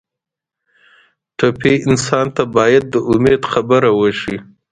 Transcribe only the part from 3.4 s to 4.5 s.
خبره وشي.